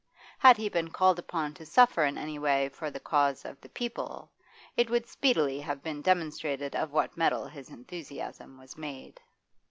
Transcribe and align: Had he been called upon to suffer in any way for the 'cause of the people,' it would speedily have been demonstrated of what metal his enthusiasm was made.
Had 0.39 0.57
he 0.57 0.67
been 0.67 0.89
called 0.89 1.19
upon 1.19 1.53
to 1.53 1.63
suffer 1.63 2.03
in 2.05 2.17
any 2.17 2.39
way 2.39 2.69
for 2.69 2.89
the 2.89 2.99
'cause 2.99 3.45
of 3.45 3.61
the 3.61 3.69
people,' 3.69 4.31
it 4.75 4.89
would 4.89 5.05
speedily 5.05 5.59
have 5.59 5.83
been 5.83 6.01
demonstrated 6.01 6.75
of 6.75 6.91
what 6.91 7.15
metal 7.15 7.45
his 7.45 7.69
enthusiasm 7.69 8.57
was 8.57 8.75
made. 8.75 9.19